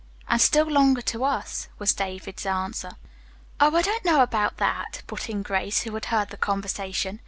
[0.27, 2.93] "And still longer to us," was David's answer.
[3.59, 7.19] "Oh, I don't know about that," put in Grace, who had heard the conversation.